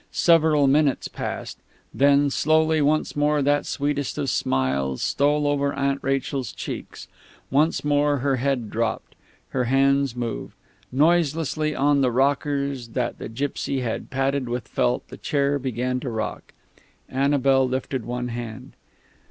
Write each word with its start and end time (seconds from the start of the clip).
Several 0.11 0.65
minutes 0.65 1.07
passed; 1.07 1.59
then, 1.93 2.31
slowly, 2.31 2.81
once 2.81 3.15
more 3.15 3.43
that 3.43 3.67
sweetest 3.67 4.17
of 4.17 4.31
smiles 4.31 4.99
stole 5.03 5.45
over 5.47 5.75
Aunt 5.75 5.99
Rachel's 6.01 6.51
cheeks. 6.53 7.07
Once 7.51 7.83
more 7.85 8.17
her 8.17 8.37
head 8.37 8.71
dropped. 8.71 9.13
Her 9.49 9.65
hands 9.65 10.15
moved. 10.15 10.55
Noiselessly 10.91 11.75
on 11.75 12.01
the 12.01 12.09
rockers 12.11 12.87
that 12.97 13.19
the 13.19 13.29
gipsy 13.29 13.81
had 13.81 14.09
padded 14.09 14.49
with 14.49 14.67
felt 14.67 15.07
the 15.09 15.17
chair 15.17 15.59
began 15.59 15.99
to 15.99 16.09
rock. 16.09 16.55
Annabel 17.07 17.69
lifted 17.69 18.03
one 18.03 18.29
hand. 18.29 18.73